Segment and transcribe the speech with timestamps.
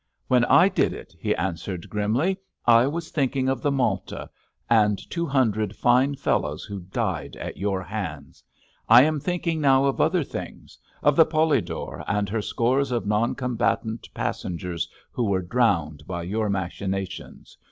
[0.27, 4.31] "When I did it," he answered, grimly, "I was thinking of the Malta,
[4.67, 8.43] and two hundred fine fellows who died at your hands.
[8.89, 14.09] I am thinking now of other things—of the Polidor and her scores of non combatant
[14.15, 17.55] passengers who were drowned by your machinations....